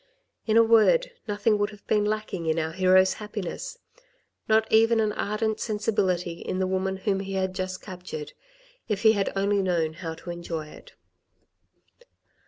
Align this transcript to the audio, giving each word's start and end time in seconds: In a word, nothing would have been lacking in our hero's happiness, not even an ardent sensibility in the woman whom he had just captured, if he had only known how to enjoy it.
In 0.47 0.57
a 0.57 0.63
word, 0.63 1.11
nothing 1.27 1.59
would 1.59 1.69
have 1.69 1.85
been 1.85 2.05
lacking 2.05 2.47
in 2.47 2.57
our 2.57 2.71
hero's 2.71 3.13
happiness, 3.21 3.77
not 4.49 4.65
even 4.71 4.99
an 4.99 5.11
ardent 5.11 5.59
sensibility 5.59 6.39
in 6.41 6.57
the 6.57 6.65
woman 6.65 6.97
whom 6.97 7.19
he 7.19 7.33
had 7.33 7.53
just 7.53 7.83
captured, 7.83 8.33
if 8.87 9.03
he 9.03 9.11
had 9.11 9.31
only 9.35 9.61
known 9.61 9.93
how 9.93 10.15
to 10.15 10.31
enjoy 10.31 10.65
it. 10.69 10.93